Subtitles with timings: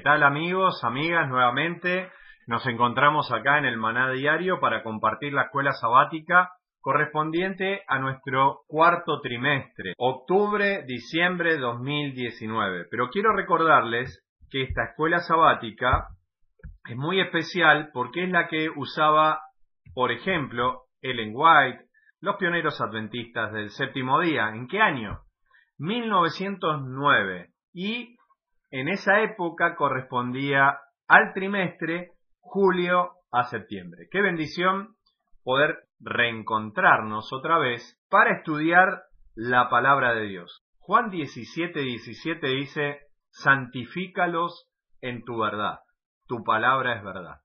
[0.00, 1.28] ¿Qué tal amigos, amigas?
[1.28, 2.10] Nuevamente
[2.46, 8.60] nos encontramos acá en el Maná Diario para compartir la escuela sabática correspondiente a nuestro
[8.66, 12.86] cuarto trimestre, octubre, diciembre 2019.
[12.90, 16.06] Pero quiero recordarles que esta escuela sabática
[16.88, 19.40] es muy especial porque es la que usaba,
[19.92, 21.84] por ejemplo, Ellen White,
[22.22, 24.48] los pioneros adventistas del séptimo día.
[24.48, 25.20] ¿En qué año?
[25.76, 27.50] 1909.
[27.74, 28.16] Y
[28.70, 34.08] en esa época correspondía al trimestre julio a septiembre.
[34.10, 34.94] Qué bendición
[35.42, 39.02] poder reencontrarnos otra vez para estudiar
[39.34, 40.64] la palabra de Dios.
[40.78, 42.98] Juan 17, 17 dice,
[43.30, 44.68] santifícalos
[45.00, 45.78] en tu verdad.
[46.26, 47.40] Tu palabra es verdad.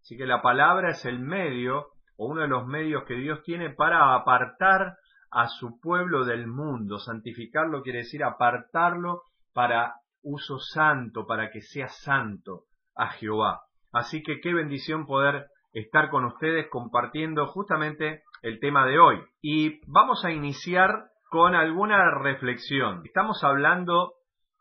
[0.00, 3.70] Así que la palabra es el medio o uno de los medios que Dios tiene
[3.70, 4.96] para apartar
[5.30, 6.98] a su pueblo del mundo.
[6.98, 12.64] Santificarlo quiere decir apartarlo para uso santo para que sea santo
[12.94, 13.62] a Jehová.
[13.92, 19.18] Así que qué bendición poder estar con ustedes compartiendo justamente el tema de hoy.
[19.40, 23.02] Y vamos a iniciar con alguna reflexión.
[23.04, 24.14] Estamos hablando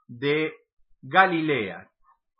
[0.08, 0.54] de
[1.02, 1.88] Galilea.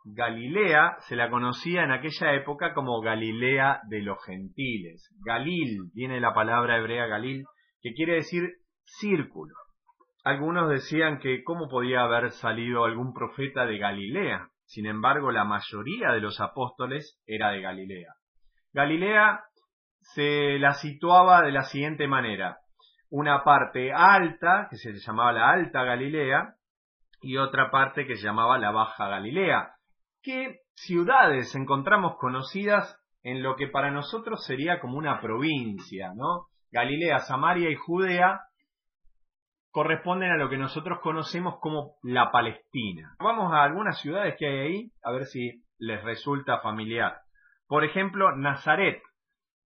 [0.04, 5.08] Galilea se la conocía en aquella época como Galilea de los gentiles.
[5.24, 7.44] Galil, viene la palabra hebrea Galil,
[7.82, 8.50] que quiere decir
[8.84, 9.54] círculo.
[10.22, 14.48] Algunos decían que cómo podía haber salido algún profeta de Galilea.
[14.64, 18.12] Sin embargo, la mayoría de los apóstoles era de Galilea.
[18.72, 19.40] Galilea
[20.00, 22.58] se la situaba de la siguiente manera.
[23.08, 26.54] Una parte alta, que se llamaba la Alta Galilea,
[27.22, 29.72] y otra parte que se llamaba la Baja Galilea.
[30.22, 36.46] ¿Qué ciudades encontramos conocidas en lo que para nosotros sería como una provincia, ¿no?
[36.70, 38.40] Galilea, Samaria y Judea
[39.70, 43.14] corresponden a lo que nosotros conocemos como la Palestina.
[43.20, 47.18] Vamos a algunas ciudades que hay ahí, a ver si les resulta familiar.
[47.66, 49.00] Por ejemplo, Nazaret,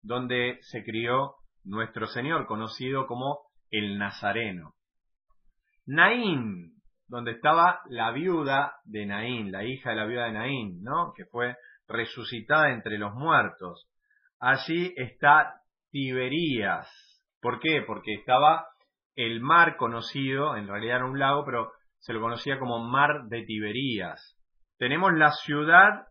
[0.03, 3.41] donde se crió nuestro Señor, conocido como
[3.71, 4.75] el Nazareno.
[5.87, 6.75] Naín,
[7.07, 11.13] donde estaba la viuda de Naín, la hija de la viuda de Naín, ¿no?
[11.17, 13.89] que fue resucitada entre los muertos.
[14.41, 16.89] Allí está Tiberías.
[17.41, 17.83] ¿Por qué?
[17.87, 18.67] Porque estaba
[19.15, 23.43] el mar conocido, en realidad era un lago, pero se lo conocía como Mar de
[23.43, 24.39] Tiberías.
[24.79, 26.09] Tenemos la ciudad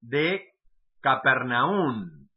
[0.00, 0.52] de
[1.00, 2.28] Capernaum.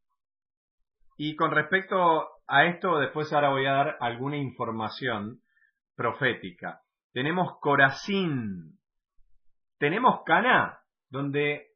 [1.18, 5.42] Y con respecto a esto, después ahora voy a dar alguna información
[5.96, 6.82] profética.
[7.12, 8.80] Tenemos Corazín.
[9.80, 10.80] Tenemos Caná,
[11.10, 11.68] donde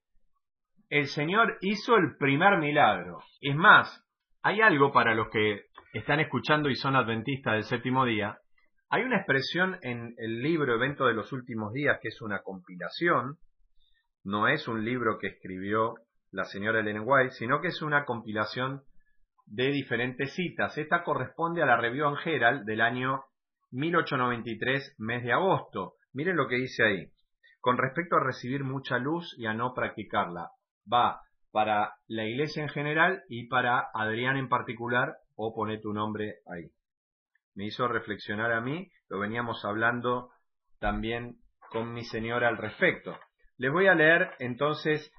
[0.89, 3.19] el Señor hizo el primer milagro.
[3.41, 4.05] Es más,
[4.43, 8.39] hay algo para los que están escuchando y son adventistas del séptimo día,
[8.89, 13.37] hay una expresión en el libro Evento de los Últimos Días que es una compilación,
[14.23, 15.95] no es un libro que escribió
[16.31, 18.83] la señora Ellen White, sino que es una compilación
[19.45, 20.77] de diferentes citas.
[20.77, 23.23] Esta corresponde a la Review and Herald del año
[23.71, 25.95] 1893, mes de agosto.
[26.13, 27.11] Miren lo que dice ahí.
[27.59, 30.49] Con respecto a recibir mucha luz y a no practicarla,
[30.91, 36.39] va para la iglesia en general y para Adrián en particular, o pone tu nombre
[36.47, 36.69] ahí.
[37.55, 40.31] me hizo reflexionar a mí, lo veníamos hablando
[40.79, 41.37] también
[41.69, 43.17] con mi señora al respecto.
[43.57, 45.11] Les voy a leer entonces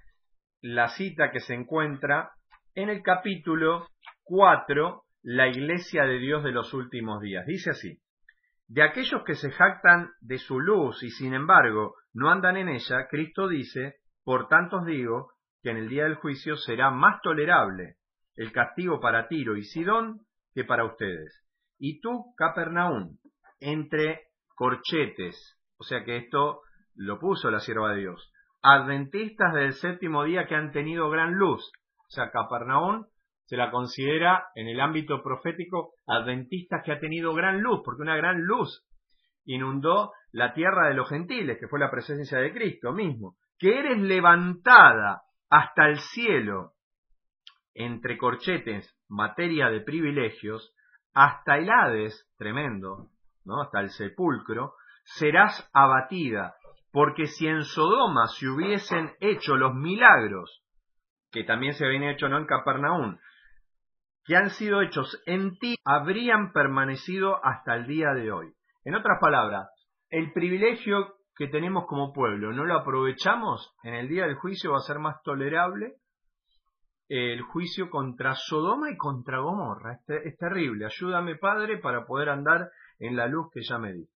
[0.61, 2.31] la cita que se encuentra
[2.75, 3.87] en el capítulo
[4.25, 7.44] 4, la iglesia de Dios de los últimos días.
[7.46, 8.00] Dice así,
[8.69, 13.06] de aquellos que se jactan de su luz y sin embargo no andan en ella,
[13.11, 15.32] Cristo dice, por tanto os digo
[15.62, 17.97] que en el día del juicio será más tolerable
[18.37, 20.20] el castigo para Tiro y Sidón
[20.55, 21.44] que para ustedes.
[21.79, 23.19] Y tú, Capernaum,
[23.61, 26.61] entre corchetes, o sea que esto
[26.94, 28.32] lo puso la sierva de Dios,
[28.62, 33.06] adventistas del séptimo día que han tenido gran luz, o sea, Capernaum
[33.47, 38.17] se la considera en el ámbito profético adventistas que ha tenido gran luz, porque una
[38.17, 38.87] gran luz
[39.44, 43.99] inundó la tierra de los gentiles, que fue la presencia de Cristo mismo, que eres
[43.99, 46.72] levantada hasta el cielo
[47.75, 50.75] entre corchetes, materia de privilegios,
[51.12, 53.10] hasta el Hades, tremendo,
[53.44, 53.60] ¿no?
[53.60, 54.72] hasta el sepulcro,
[55.04, 56.54] serás abatida,
[56.90, 60.64] porque si en Sodoma se hubiesen hecho los milagros,
[61.31, 63.19] que también se habían hecho no en Capernaum,
[64.25, 68.54] que han sido hechos en ti, habrían permanecido hasta el día de hoy.
[68.84, 69.69] En otras palabras,
[70.08, 74.79] el privilegio que tenemos como pueblo no lo aprovechamos, en el día del juicio va
[74.79, 75.96] a ser más tolerable
[77.14, 79.99] el juicio contra Sodoma y contra Gomorra.
[80.06, 80.87] Es, terrible.
[80.87, 84.08] Ayúdame, Padre, para poder andar en la luz que ya me di.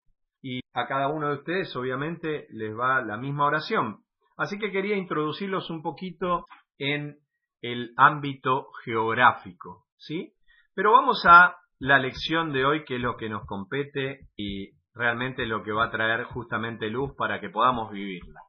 [0.41, 3.97] Y a cada uno de ustedes, obviamente, les va la misma oración.
[4.37, 6.45] Así que quería introducirlos un poquito
[6.77, 7.17] en
[7.61, 10.31] el ámbito geográfico, ¿sí?
[10.73, 15.45] Pero vamos a la lección de hoy, que es lo que nos compete y realmente
[15.45, 18.41] lo que va a traer justamente luz para que podamos vivirla.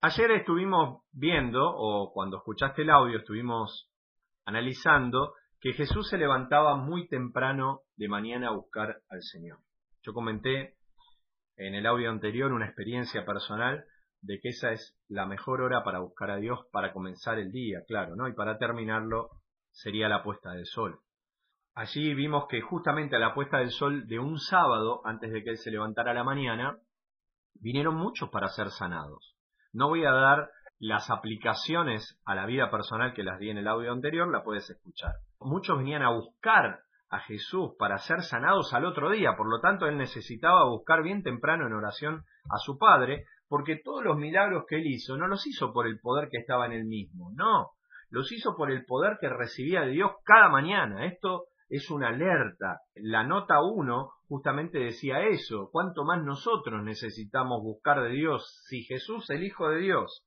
[0.00, 3.90] Ayer estuvimos viendo, o cuando escuchaste el audio, estuvimos
[4.44, 9.58] analizando que Jesús se levantaba muy temprano de mañana a buscar al Señor.
[10.02, 10.76] Yo comenté
[11.56, 13.84] en el audio anterior una experiencia personal
[14.22, 17.82] de que esa es la mejor hora para buscar a Dios para comenzar el día,
[17.86, 18.28] claro, ¿no?
[18.28, 19.30] Y para terminarlo
[19.70, 20.98] sería la puesta del sol.
[21.74, 25.50] Allí vimos que justamente a la puesta del sol de un sábado, antes de que
[25.50, 26.78] él se levantara a la mañana,
[27.54, 29.36] vinieron muchos para ser sanados.
[29.72, 33.68] No voy a dar las aplicaciones a la vida personal que las di en el
[33.68, 35.12] audio anterior, la puedes escuchar.
[35.40, 39.86] Muchos venían a buscar a Jesús para ser sanados al otro día, por lo tanto
[39.86, 44.76] él necesitaba buscar bien temprano en oración a su Padre, porque todos los milagros que
[44.76, 47.70] él hizo no los hizo por el poder que estaba en él mismo, no,
[48.10, 51.06] los hizo por el poder que recibía de Dios cada mañana.
[51.06, 52.82] Esto es una alerta.
[52.96, 55.70] La nota 1 justamente decía eso.
[55.72, 60.22] ¿Cuánto más nosotros necesitamos buscar de Dios si Jesús, el Hijo de Dios,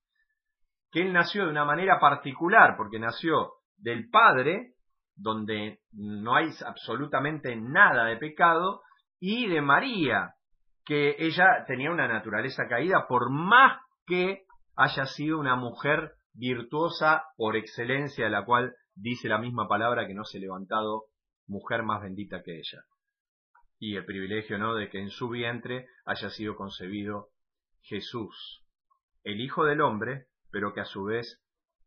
[0.91, 4.73] que Él nació de una manera particular, porque nació del Padre,
[5.15, 8.81] donde no hay absolutamente nada de pecado,
[9.19, 10.33] y de María,
[10.83, 14.45] que ella tenía una naturaleza caída, por más que
[14.75, 20.15] haya sido una mujer virtuosa por excelencia, de la cual dice la misma palabra que
[20.15, 21.03] no se ha levantado
[21.47, 22.83] mujer más bendita que ella.
[23.79, 27.29] Y el privilegio, ¿no?, de que en su vientre haya sido concebido
[27.81, 28.63] Jesús,
[29.23, 31.43] el Hijo del Hombre, pero que a su vez,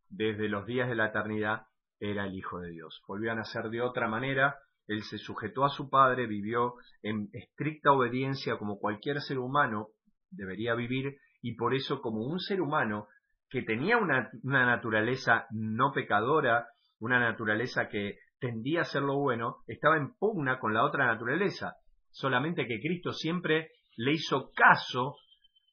[0.08, 1.62] desde los días de la eternidad,
[2.00, 3.02] era el Hijo de Dios.
[3.06, 7.92] Volvió a nacer de otra manera, él se sujetó a su Padre, vivió en estricta
[7.92, 9.88] obediencia como cualquier ser humano
[10.30, 13.06] debería vivir, y por eso como un ser humano
[13.48, 16.66] que tenía una, una naturaleza no pecadora,
[16.98, 21.74] una naturaleza que tendía a ser lo bueno, estaba en pugna con la otra naturaleza,
[22.10, 25.16] solamente que Cristo siempre le hizo caso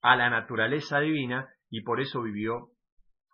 [0.01, 2.69] a la naturaleza divina y por eso vivió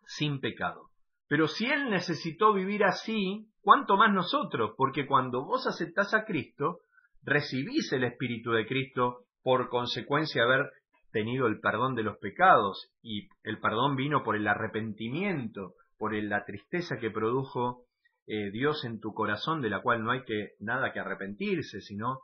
[0.06, 0.90] sin pecado.
[1.28, 4.72] Pero si Él necesitó vivir así, ¿cuánto más nosotros?
[4.76, 6.80] Porque cuando vos aceptás a Cristo,
[7.24, 10.72] recibís el Espíritu de Cristo por consecuencia de haber
[11.12, 16.44] tenido el perdón de los pecados y el perdón vino por el arrepentimiento, por la
[16.46, 17.86] tristeza que produjo
[18.28, 22.22] eh, Dios en tu corazón, de la cual no hay que nada que arrepentirse, sino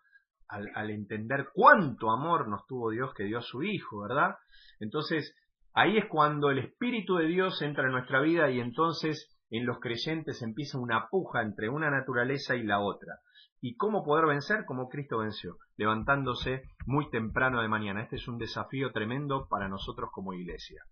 [0.48, 4.36] al, al, entender cuánto amor nos tuvo Dios que dio a su Hijo, ¿verdad?
[4.80, 5.36] Entonces,
[5.74, 9.80] ahí es cuando el Espíritu de Dios entra en nuestra vida y entonces en los
[9.80, 13.20] creyentes empieza una puja entre una naturaleza y la otra.
[13.60, 14.66] ¿Y cómo poder vencer?
[14.66, 18.04] Como Cristo venció, levantándose muy temprano de mañana.
[18.04, 20.84] Este es un desafío tremendo para nosotros como iglesia.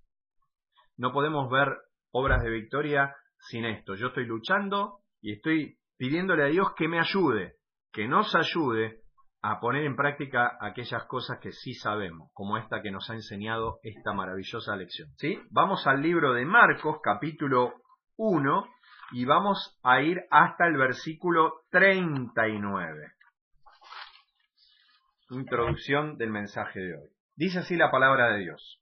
[0.98, 1.78] No podemos ver
[2.12, 3.16] obras de victoria
[3.48, 3.96] sin esto.
[3.96, 7.56] Yo estoy luchando y estoy pidiéndole a Dios que me ayude,
[7.92, 9.02] que nos ayude
[9.42, 13.80] a poner en práctica aquellas cosas que sí sabemos, como esta que nos ha enseñado
[13.84, 15.10] esta maravillosa lección.
[15.18, 15.40] ¿Sí?
[15.52, 17.74] Vamos al libro de Marcos, capítulo
[18.18, 18.68] 1,
[19.12, 23.12] y vamos a ir hasta el versículo 39.
[25.32, 27.10] introducción del mensaje de hoy.
[27.36, 28.82] Dice así la palabra de Dios.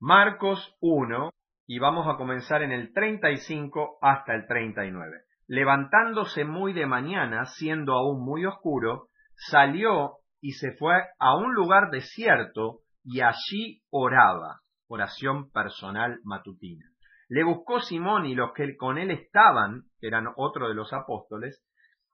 [0.00, 1.30] Marcos 1,
[1.66, 5.22] y vamos a comenzar en el 35 hasta el 39.
[5.46, 11.90] Levantándose muy de mañana, siendo aún muy oscuro, salió y se fue a un lugar
[11.90, 16.86] desierto y allí oraba, oración personal matutina.
[17.28, 21.64] Le buscó Simón y los que con él estaban, que eran otro de los apóstoles,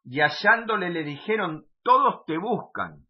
[0.04, 3.06] y hallándole le dijeron, todos te buscan.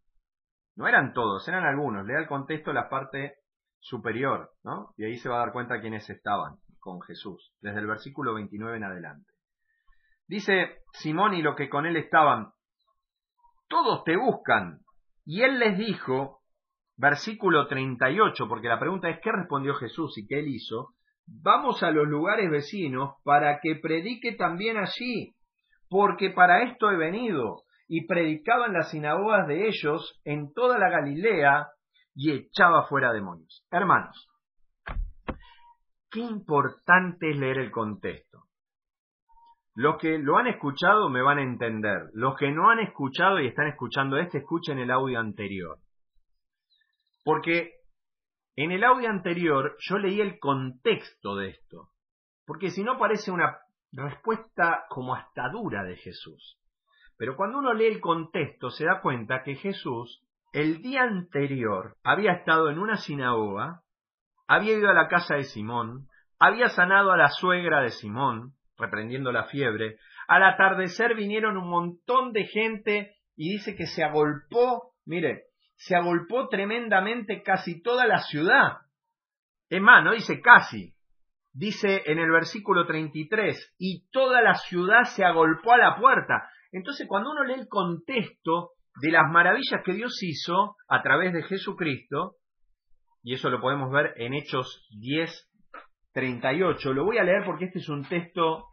[0.75, 2.05] No eran todos, eran algunos.
[2.05, 3.35] Le da el contexto la parte
[3.81, 4.93] superior, ¿no?
[4.95, 8.77] Y ahí se va a dar cuenta quiénes estaban con Jesús, desde el versículo 29
[8.77, 9.33] en adelante.
[10.27, 12.51] Dice Simón y los que con él estaban,
[13.67, 14.79] todos te buscan.
[15.25, 16.41] Y él les dijo,
[16.97, 20.89] versículo 38, porque la pregunta es, ¿qué respondió Jesús y qué él hizo?
[21.27, 25.33] Vamos a los lugares vecinos para que predique también allí,
[25.89, 27.63] porque para esto he venido.
[27.87, 31.67] Y predicaba en las sinagogas de ellos en toda la Galilea
[32.13, 33.65] y echaba fuera demonios.
[33.71, 34.29] Hermanos,
[36.09, 38.43] qué importante es leer el contexto.
[39.73, 42.09] Los que lo han escuchado me van a entender.
[42.13, 45.79] Los que no han escuchado y están escuchando este, escuchen el audio anterior.
[47.23, 47.75] Porque
[48.55, 51.89] en el audio anterior yo leí el contexto de esto.
[52.45, 53.59] Porque si no parece una
[53.93, 56.57] respuesta como hasta dura de Jesús.
[57.17, 62.33] Pero cuando uno lee el contexto se da cuenta que Jesús el día anterior había
[62.33, 63.81] estado en una sinagoga,
[64.47, 66.07] había ido a la casa de Simón,
[66.39, 69.97] había sanado a la suegra de Simón, reprendiendo la fiebre.
[70.27, 75.43] Al atardecer vinieron un montón de gente y dice que se agolpó, mire,
[75.75, 78.79] se agolpó tremendamente casi toda la ciudad.
[79.69, 80.93] Es más, no dice casi,
[81.53, 86.49] dice en el versículo 33, y toda la ciudad se agolpó a la puerta.
[86.73, 91.43] Entonces, cuando uno lee el contexto de las maravillas que Dios hizo a través de
[91.43, 92.35] Jesucristo,
[93.23, 95.51] y eso lo podemos ver en Hechos 10,
[96.13, 98.65] 38, lo voy a leer porque este es un texto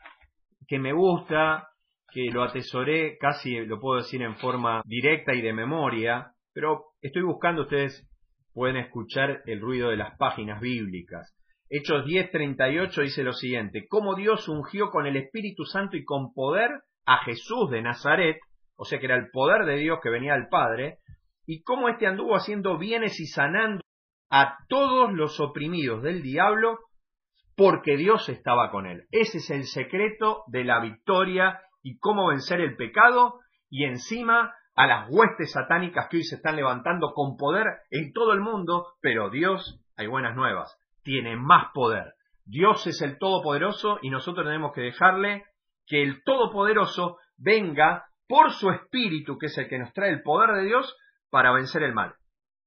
[0.67, 1.69] que me gusta,
[2.11, 7.23] que lo atesoré casi, lo puedo decir en forma directa y de memoria, pero estoy
[7.23, 8.09] buscando, ustedes
[8.53, 11.35] pueden escuchar el ruido de las páginas bíblicas.
[11.71, 16.71] Hechos 10:38 dice lo siguiente, cómo Dios ungió con el Espíritu Santo y con poder
[17.05, 18.39] a Jesús de Nazaret,
[18.79, 20.99] o sea que era el poder de Dios que venía al Padre,
[21.45, 23.83] y cómo éste anduvo haciendo bienes y sanando
[24.31, 26.79] a todos los oprimidos del diablo,
[27.57, 29.07] porque Dios estaba con él.
[29.11, 34.87] Ese es el secreto de la victoria y cómo vencer el pecado y encima a
[34.87, 39.29] las huestes satánicas que hoy se están levantando con poder en todo el mundo, pero
[39.29, 42.13] Dios, hay buenas nuevas, tiene más poder.
[42.45, 45.45] Dios es el Todopoderoso y nosotros tenemos que dejarle
[45.87, 50.55] que el Todopoderoso venga por su Espíritu, que es el que nos trae el poder
[50.55, 50.97] de Dios,
[51.31, 52.15] para vencer el mal.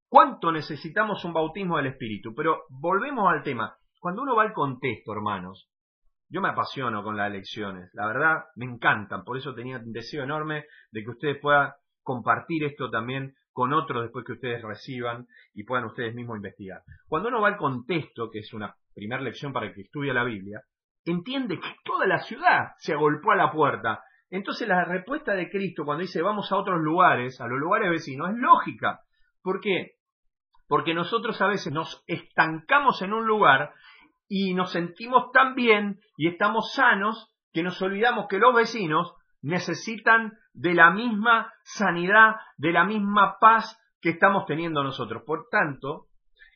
[0.10, 2.34] ¿Cuánto necesitamos un bautismo del Espíritu?
[2.36, 3.78] Pero volvemos al tema.
[4.00, 5.70] Cuando uno va al contexto, hermanos,
[6.28, 10.24] yo me apasiono con las lecciones, la verdad me encantan, por eso tenía un deseo
[10.24, 15.66] enorme de que ustedes puedan compartir esto también con otros después que ustedes reciban y
[15.66, 16.84] puedan ustedes mismos investigar.
[17.08, 20.24] Cuando uno va al contexto, que es una primera lección para el que estudia la
[20.24, 20.62] Biblia,
[21.06, 24.04] entiende que toda la ciudad se agolpó a la puerta.
[24.32, 28.30] Entonces la respuesta de Cristo cuando dice vamos a otros lugares, a los lugares vecinos,
[28.30, 29.02] es lógica.
[29.44, 29.98] ¿Por qué?
[30.68, 33.74] Porque nosotros a veces nos estancamos en un lugar
[34.30, 40.32] y nos sentimos tan bien y estamos sanos que nos olvidamos que los vecinos necesitan
[40.54, 45.24] de la misma sanidad, de la misma paz que estamos teniendo nosotros.
[45.26, 46.06] Por tanto,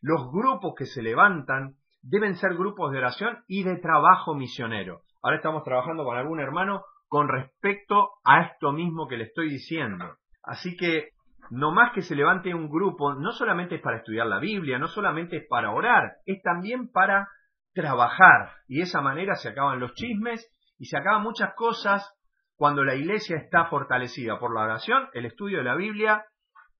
[0.01, 5.01] los grupos que se levantan deben ser grupos de oración y de trabajo misionero.
[5.21, 10.17] Ahora estamos trabajando con algún hermano con respecto a esto mismo que le estoy diciendo.
[10.43, 11.09] Así que
[11.51, 14.87] no más que se levante un grupo, no solamente es para estudiar la Biblia, no
[14.87, 17.27] solamente es para orar, es también para
[17.73, 18.51] trabajar.
[18.67, 22.11] Y de esa manera se acaban los chismes y se acaban muchas cosas
[22.55, 26.25] cuando la iglesia está fortalecida por la oración, el estudio de la Biblia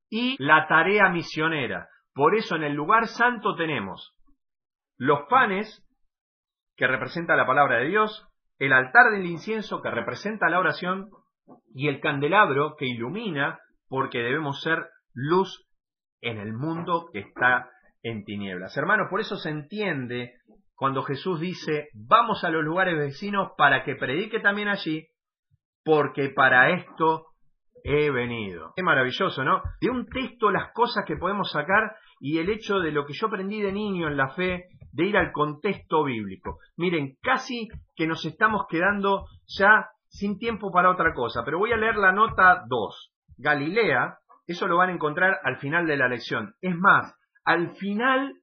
[0.10, 1.89] y la tarea misionera.
[2.13, 4.13] Por eso en el lugar santo tenemos
[4.98, 5.84] los panes,
[6.77, 8.27] que representa la palabra de Dios,
[8.60, 11.10] el altar del incienso, que representa la oración,
[11.74, 15.68] y el candelabro, que ilumina, porque debemos ser luz
[16.22, 17.70] en el mundo que está
[18.02, 18.76] en tinieblas.
[18.78, 20.34] Hermanos, por eso se entiende
[20.76, 25.08] cuando Jesús dice, vamos a los lugares vecinos para que predique también allí,
[25.84, 27.28] porque para esto
[27.84, 28.74] he venido.
[28.76, 29.62] Qué maravilloso, ¿no?
[29.80, 33.28] De un texto las cosas que podemos sacar y el hecho de lo que yo
[33.28, 36.60] aprendí de niño en la fe, de ir al contexto bíblico.
[36.78, 41.78] Miren, casi que nos estamos quedando ya sin tiempo para otra cosa, pero voy a
[41.78, 43.14] leer la nota 2.
[43.38, 46.54] Galilea, Eso lo van a encontrar al final de la lección.
[46.62, 48.36] Es más, al final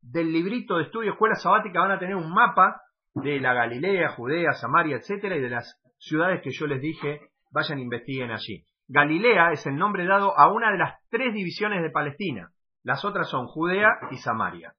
[0.00, 2.80] del librito de estudio Escuela Sabática van a tener un mapa
[3.14, 7.78] de la Galilea, Judea, Samaria, etcétera, y de las ciudades que yo les dije, vayan
[7.78, 8.64] e investiguen allí.
[8.88, 12.52] Galilea es el nombre dado a una de las tres divisiones de Palestina.
[12.84, 14.72] Las otras son Judea y Samaria.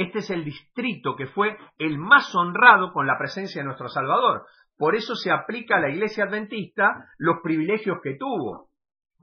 [0.00, 4.46] Este es el distrito que fue el más honrado con la presencia de nuestro Salvador.
[4.78, 8.70] Por eso se aplica a la iglesia adventista los privilegios que tuvo.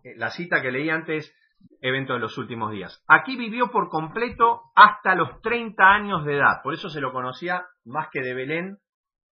[0.04, 1.36] Eh, la cita que leí antes,
[1.82, 3.04] evento de los últimos días.
[3.08, 6.62] Aquí vivió por completo hasta los 30 años de edad.
[6.62, 8.78] Por eso se lo conocía más que de Belén,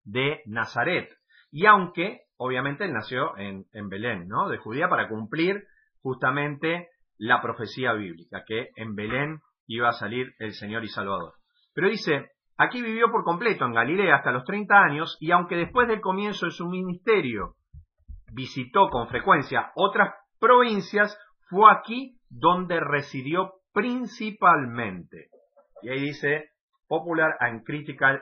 [0.04, 1.16] de Nazaret.
[1.52, 4.50] Y aunque, obviamente, él nació en, en Belén, ¿no?
[4.50, 5.64] De Judía para cumplir
[6.02, 11.34] justamente la profecía bíblica, que en Belén iba a salir el Señor y Salvador.
[11.74, 15.88] Pero dice, aquí vivió por completo en Galilea hasta los 30 años y aunque después
[15.88, 17.56] del comienzo de su ministerio
[18.34, 21.18] visitó con frecuencia otras provincias,
[21.50, 25.28] fue aquí donde residió principalmente.
[25.82, 26.52] Y ahí dice
[26.88, 28.22] Popular and Critical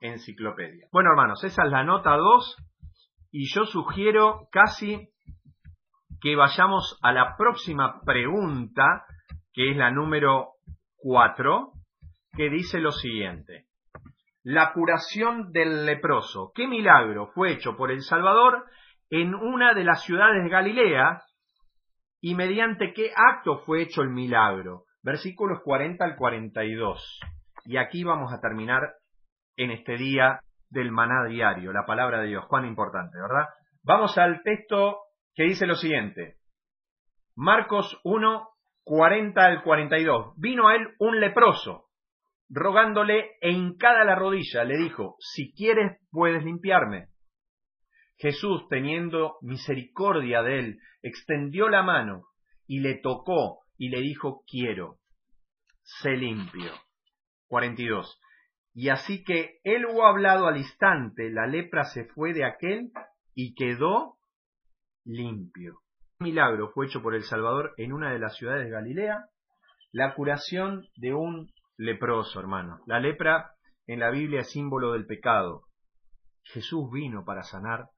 [0.00, 0.86] Encyclopedia.
[0.92, 2.56] Bueno, hermanos, esa es la nota 2
[3.32, 5.10] y yo sugiero casi
[6.20, 9.04] que vayamos a la próxima pregunta,
[9.56, 10.50] que es la número
[10.98, 11.72] 4,
[12.36, 13.64] que dice lo siguiente.
[14.44, 16.52] La curación del leproso.
[16.54, 18.66] ¿Qué milagro fue hecho por el Salvador
[19.08, 21.22] en una de las ciudades de Galilea
[22.20, 24.84] y mediante qué acto fue hecho el milagro?
[25.02, 27.20] Versículos 40 al 42.
[27.64, 28.82] Y aquí vamos a terminar
[29.56, 32.44] en este día del maná diario, la palabra de Dios.
[32.46, 33.48] Cuán importante, ¿verdad?
[33.84, 34.98] Vamos al texto
[35.34, 36.36] que dice lo siguiente.
[37.34, 38.48] Marcos 1,
[38.86, 40.34] 40 al 42.
[40.36, 41.86] Vino a él un leproso,
[42.48, 47.08] rogándole e hincada la rodilla, le dijo, si quieres puedes limpiarme.
[48.16, 52.26] Jesús, teniendo misericordia de él, extendió la mano
[52.68, 54.98] y le tocó y le dijo, quiero,
[55.82, 56.70] sé limpio.
[57.48, 58.20] 42.
[58.72, 62.92] Y así que él hubo hablado al instante, la lepra se fue de aquel
[63.34, 64.16] y quedó
[65.04, 65.80] limpio.
[66.18, 69.28] Milagro fue hecho por el Salvador en una de las ciudades de Galilea,
[69.92, 72.80] la curación de un leproso, hermano.
[72.86, 73.50] La lepra
[73.86, 75.66] en la Biblia es símbolo del pecado.
[76.42, 77.90] Jesús vino para sanar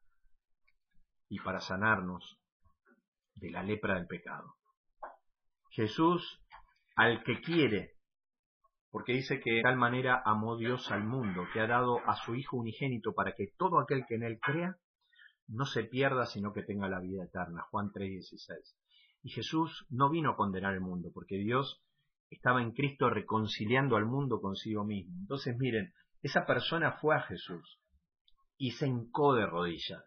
[1.28, 2.40] y para sanarnos
[3.36, 4.56] de la lepra del pecado.
[5.70, 6.42] Jesús
[6.96, 7.92] al que quiere,
[8.90, 12.34] porque dice que de tal manera amó Dios al mundo, que ha dado a su
[12.34, 14.76] Hijo unigénito para que todo aquel que en él crea
[15.48, 17.62] no se pierda, sino que tenga la vida eterna.
[17.70, 18.76] Juan 3:16.
[19.22, 21.82] Y Jesús no vino a condenar el mundo, porque Dios
[22.30, 25.18] estaba en Cristo reconciliando al mundo consigo mismo.
[25.20, 27.80] Entonces, miren, esa persona fue a Jesús
[28.56, 30.04] y se hincó de rodillas.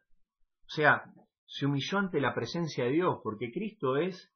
[0.66, 1.04] O sea,
[1.46, 4.32] se humilló ante la presencia de Dios, porque Cristo es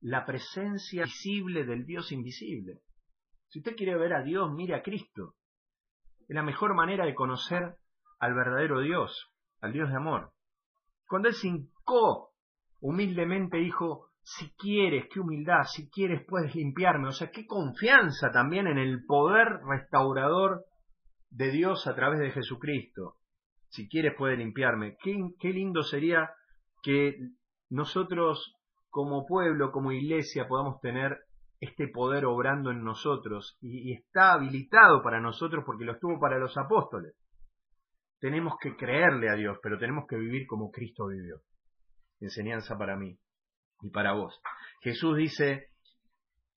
[0.00, 2.82] la presencia visible del Dios invisible.
[3.48, 5.34] Si usted quiere ver a Dios, mire a Cristo.
[6.28, 7.76] Es la mejor manera de conocer
[8.18, 10.33] al verdadero Dios, al Dios de amor.
[11.14, 12.32] Cuando él se hincó,
[12.80, 17.06] humildemente dijo, si quieres, qué humildad, si quieres puedes limpiarme.
[17.06, 20.64] O sea, qué confianza también en el poder restaurador
[21.30, 23.14] de Dios a través de Jesucristo.
[23.68, 24.96] Si quieres puedes limpiarme.
[25.04, 26.30] Qué, qué lindo sería
[26.82, 27.16] que
[27.70, 28.56] nosotros
[28.90, 31.16] como pueblo, como iglesia, podamos tener
[31.60, 36.40] este poder obrando en nosotros y, y está habilitado para nosotros porque lo estuvo para
[36.40, 37.14] los apóstoles
[38.24, 41.42] tenemos que creerle a Dios, pero tenemos que vivir como Cristo vivió.
[42.20, 43.18] Enseñanza para mí
[43.82, 44.40] y para vos.
[44.80, 45.66] Jesús dice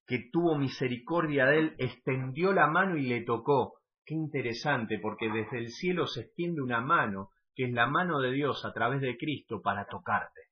[0.06, 3.82] que tuvo misericordia de él, extendió la mano y le tocó.
[4.06, 8.32] Qué interesante, porque desde el cielo se extiende una mano, que es la mano de
[8.32, 10.44] Dios a través de Cristo para tocarte.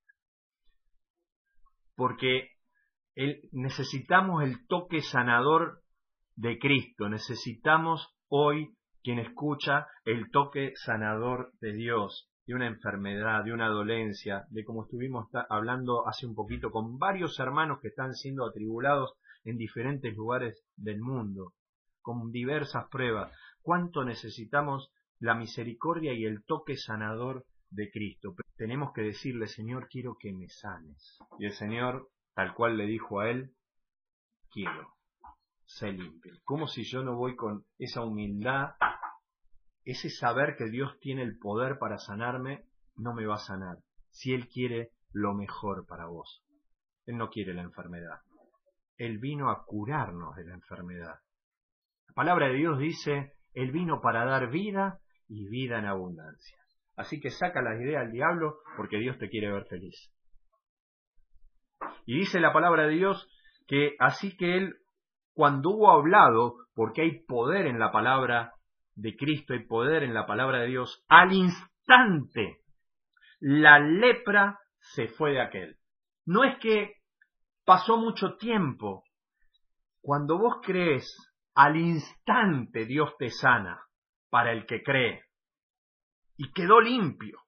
[1.96, 2.50] Porque
[3.54, 5.82] necesitamos el toque sanador
[6.36, 13.54] de Cristo, necesitamos hoy quien escucha el toque sanador de Dios, de una enfermedad, de
[13.54, 18.48] una dolencia, de como estuvimos hablando hace un poquito con varios hermanos que están siendo
[18.48, 19.14] atribulados
[19.44, 21.54] en diferentes lugares del mundo,
[22.02, 23.32] con diversas pruebas.
[23.62, 28.34] ¿Cuánto necesitamos la misericordia y el toque sanador de Cristo?
[28.56, 31.20] Tenemos que decirle, Señor, quiero que me sanes.
[31.38, 33.52] Y el Señor, tal cual le dijo a él,
[34.50, 34.96] quiero,
[35.66, 36.34] sé limpio.
[36.44, 38.72] Como si yo no voy con esa humildad
[39.86, 43.78] ese saber que Dios tiene el poder para sanarme no me va a sanar
[44.10, 46.44] si Él quiere lo mejor para vos.
[47.06, 48.20] Él no quiere la enfermedad.
[48.98, 51.20] Él vino a curarnos de la enfermedad.
[52.08, 56.58] La palabra de Dios dice, Él vino para dar vida y vida en abundancia.
[56.96, 60.12] Así que saca la idea al diablo porque Dios te quiere ver feliz.
[62.06, 63.28] Y dice la palabra de Dios
[63.68, 64.76] que así que él,
[65.34, 68.54] cuando hubo hablado, porque hay poder en la palabra
[68.96, 72.62] de Cristo, hay poder en la palabra de Dios, al instante
[73.40, 75.78] la lepra se fue de aquel.
[76.26, 76.96] No es que
[77.66, 79.04] pasó mucho tiempo.
[80.02, 81.08] Cuando vos crees,
[81.54, 83.82] al instante Dios te sana
[84.30, 85.24] para el que cree.
[86.38, 87.40] Y quedó limpio.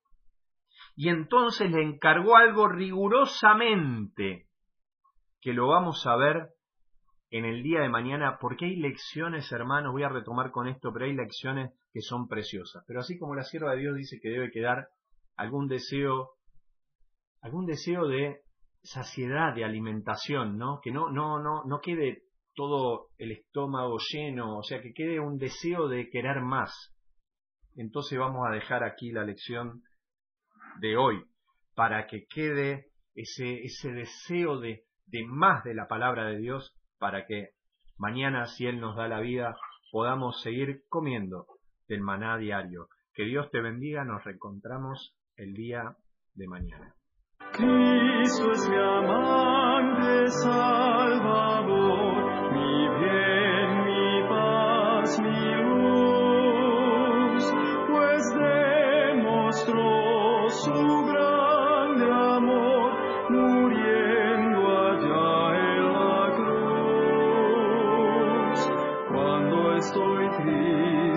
[0.96, 4.48] Y entonces le encargó algo rigurosamente,
[5.42, 6.50] que lo vamos a ver
[7.30, 11.06] en el día de mañana, porque hay lecciones, hermanos, voy a retomar con esto, pero
[11.06, 12.84] hay lecciones que son preciosas.
[12.88, 14.88] Pero así como la sierva de Dios dice que debe quedar
[15.36, 16.32] algún deseo,
[17.42, 18.42] algún deseo de
[18.82, 20.80] saciedad, de alimentación, ¿no?
[20.82, 25.38] Que no, no, no, no quede todo el estómago lleno, o sea, que quede un
[25.38, 26.72] deseo de querer más.
[27.76, 29.84] Entonces vamos a dejar aquí la lección
[30.80, 31.24] de hoy,
[31.76, 37.26] para que quede ese, ese deseo de, de más de la palabra de Dios, para
[37.26, 37.52] que
[37.98, 39.58] mañana, si Él nos da la vida,
[39.92, 41.48] podamos seguir comiendo
[41.88, 42.90] del maná diario.
[43.14, 45.96] Que Dios te bendiga, nos reencontramos el día
[46.36, 46.94] de mañana.
[47.60, 48.24] Mi
[54.30, 55.84] paz, pues
[60.64, 62.92] su amor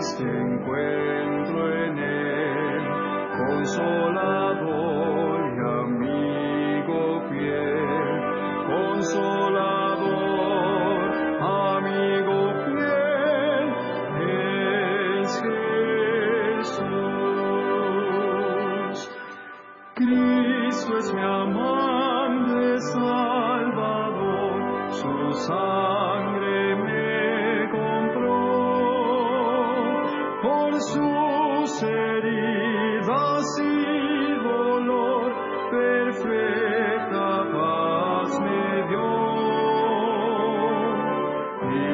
[0.01, 2.83] triste encuentro en él.
[3.37, 4.50] Consolador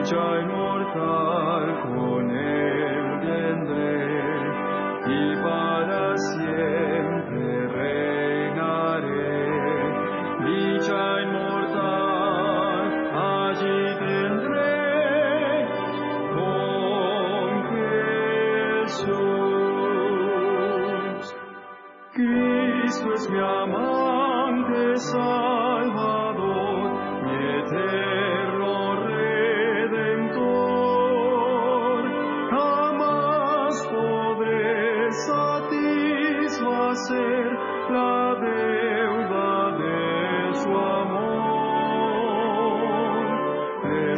[0.07, 1.83] lucha inmortal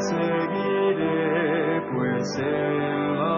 [0.01, 3.38] seguiré pues en la